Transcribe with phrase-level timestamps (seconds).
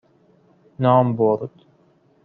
[0.79, 1.51] نام برد